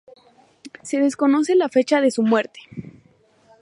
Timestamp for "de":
2.01-2.09